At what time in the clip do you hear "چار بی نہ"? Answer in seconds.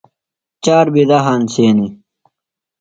0.63-1.17